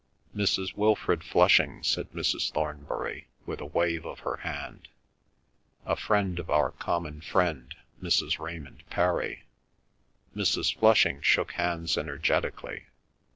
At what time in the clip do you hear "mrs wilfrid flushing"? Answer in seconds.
0.35-1.83